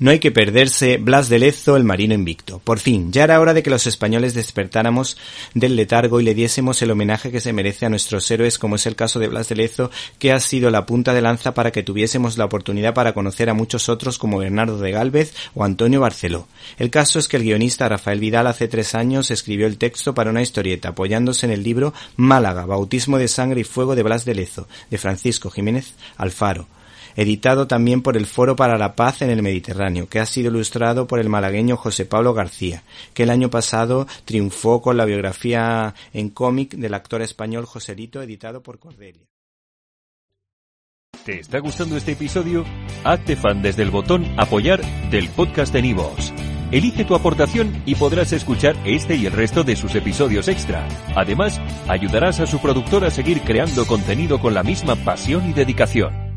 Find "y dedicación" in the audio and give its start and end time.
55.50-56.29